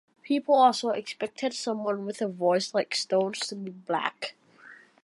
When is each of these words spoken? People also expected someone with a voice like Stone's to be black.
People 0.23 0.55
also 0.55 0.89
expected 0.89 1.53
someone 1.53 2.07
with 2.07 2.23
a 2.23 2.27
voice 2.27 2.73
like 2.73 2.95
Stone's 2.95 3.41
to 3.45 3.55
be 3.55 3.69
black. 3.69 4.33